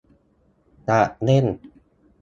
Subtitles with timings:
[0.85, 1.45] อยากเล่น!